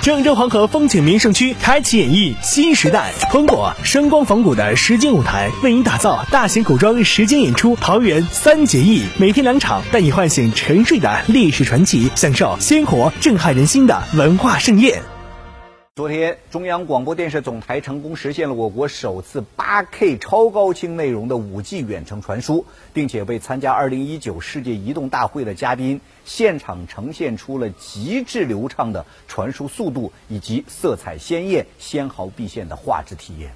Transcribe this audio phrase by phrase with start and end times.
[0.00, 15.17] 郑州黄河风景名胜区开启演绎新时代，通过声光仿古的实景舞台，为您打造大型古装实景演出《桃园三结义》，每天两场，带你唤醒沉睡的历史传奇，享受鲜活震撼人心的文化盛宴。
[15.98, 33.50] 昨天，中央广播电视总台成功实现了我国首次 8K 超高清内容的 5G 远程传输，并且为参加2019世界移动大会的嘉宾现场呈现出了极致流畅的传输速度以及色彩鲜艳、纤毫毕现的画质体验。